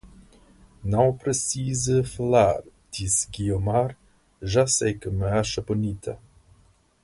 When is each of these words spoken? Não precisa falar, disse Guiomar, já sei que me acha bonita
Não 0.83 1.15
precisa 1.15 2.03
falar, 2.03 2.63
disse 2.89 3.27
Guiomar, 3.29 3.95
já 4.41 4.65
sei 4.65 4.95
que 4.95 5.07
me 5.11 5.25
acha 5.25 5.61
bonita 5.61 6.17